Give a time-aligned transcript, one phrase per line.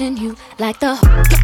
[0.00, 1.35] you like the.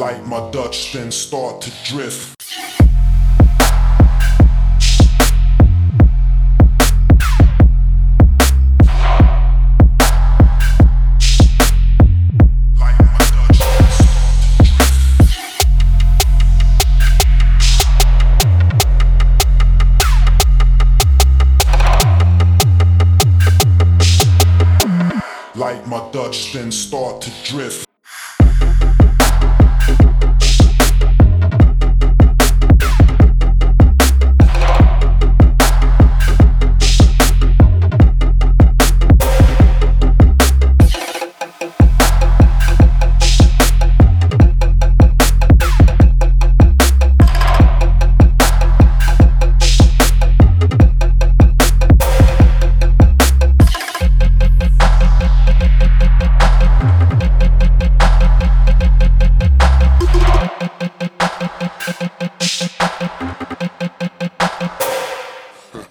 [0.00, 2.34] Like my Dutch, then start to drift.
[25.54, 27.89] Like my Dutch, then start to drift.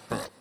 [0.07, 0.29] Huh.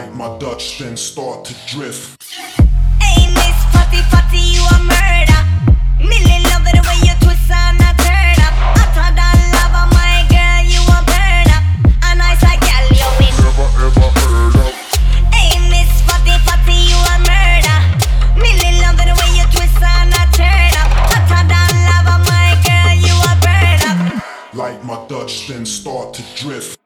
[0.00, 2.22] night, my Dutch then start to drift.
[3.00, 5.42] Hey, Miss Fatty Fatty, you a murder.
[6.00, 8.54] Millie love it the way you twist and I turn up.
[8.76, 11.60] Hotter than lava, my girl, you a burner.
[12.06, 13.34] A nice like girl, you mean.
[13.44, 14.72] Never ever heard of.
[15.34, 17.78] Hey, Miss Fatty Fatty, you a murder.
[18.40, 20.90] Millie love it the way you twist and I turn up.
[21.12, 24.16] Hotter than lava, my girl, you a burner.
[24.16, 24.54] up.
[24.54, 26.79] Like my Dutch then start to drift.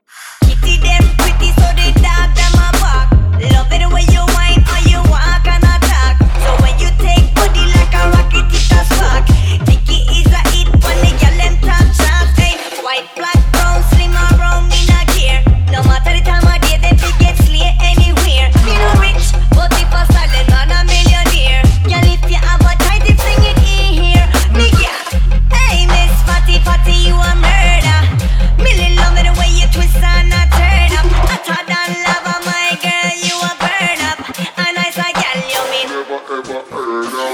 [36.84, 37.33] Turn on.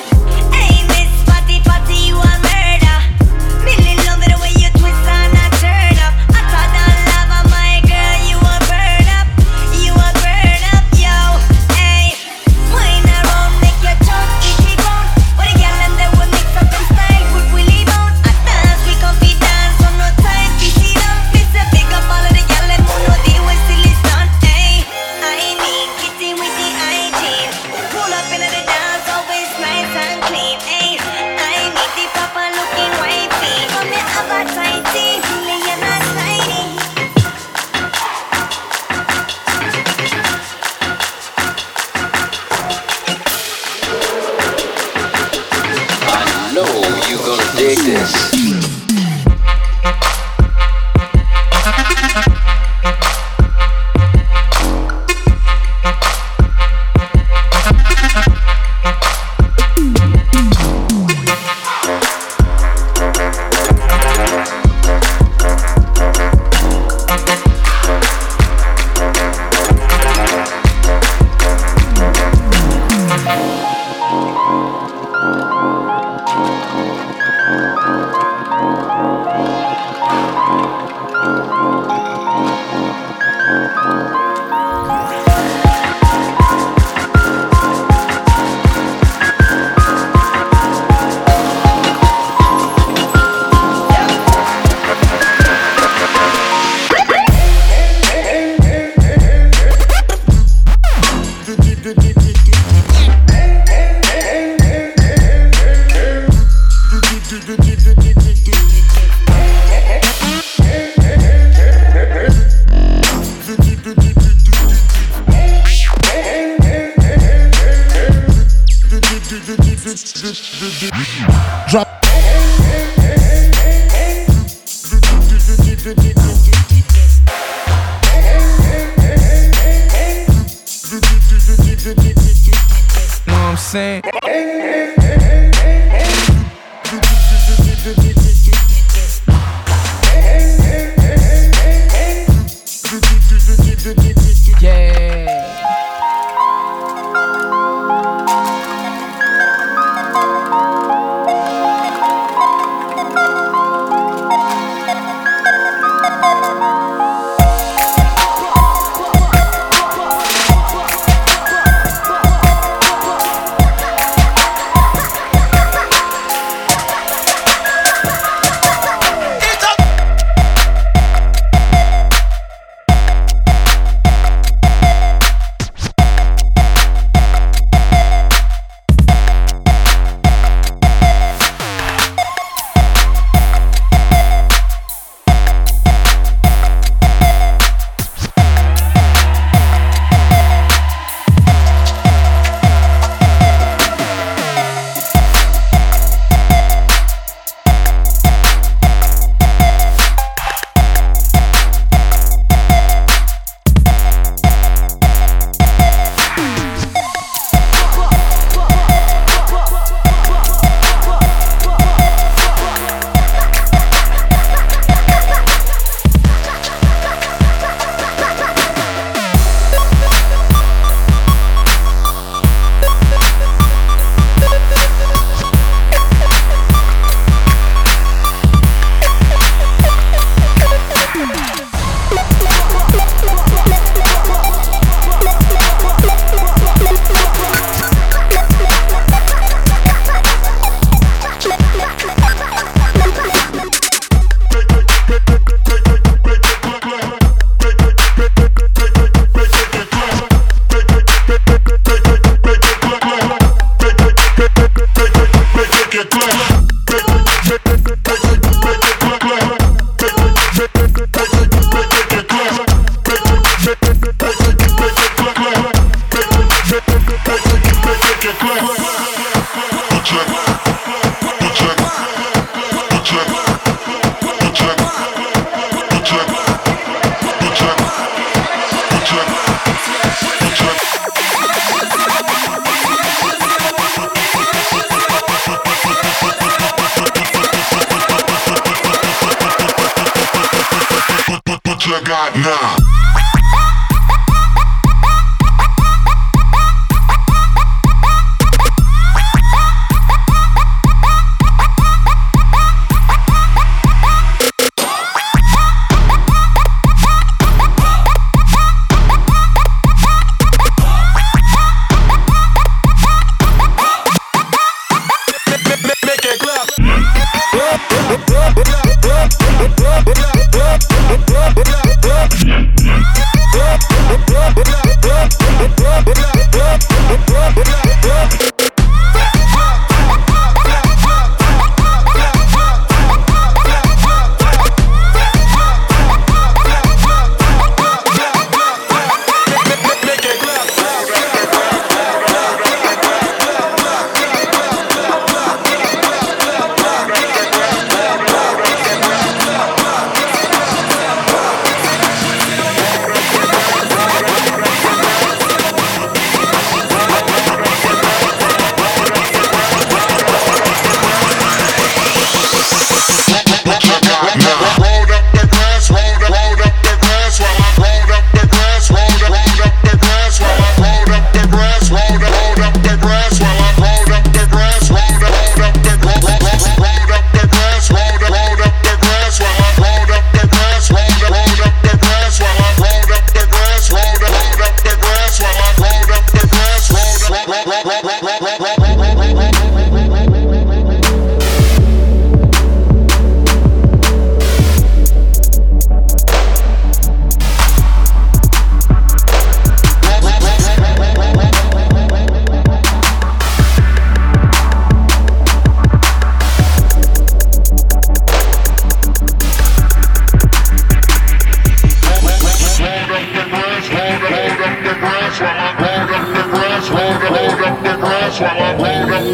[121.70, 121.99] Drop.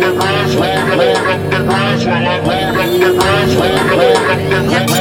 [0.01, 4.96] the grass, roll up the grass, roll up the grass, roll the grass, the grass.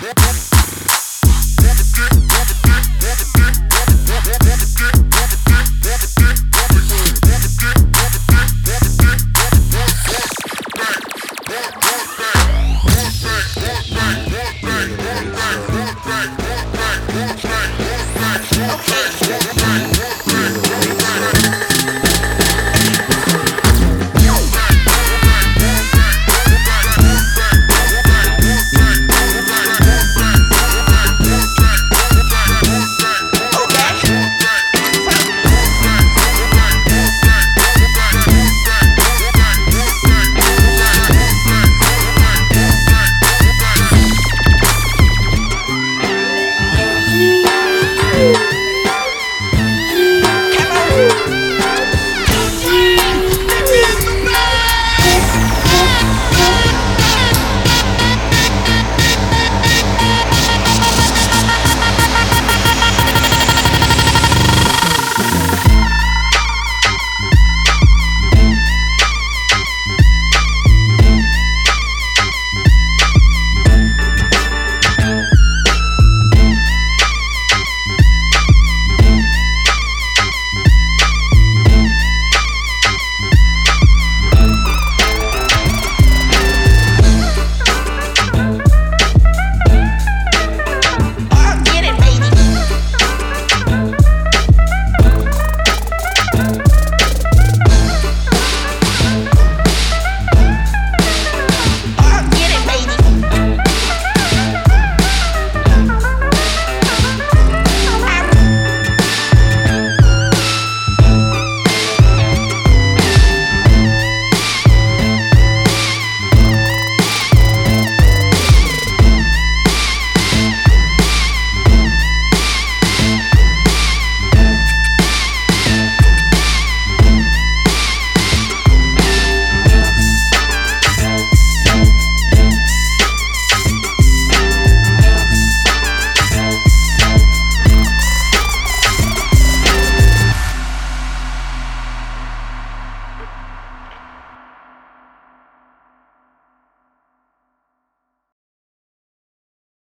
[0.00, 0.51] Yeah.